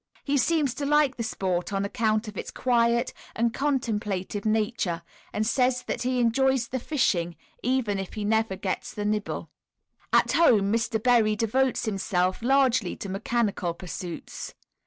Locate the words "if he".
7.99-8.25